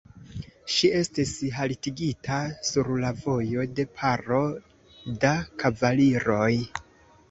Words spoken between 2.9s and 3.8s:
la vojo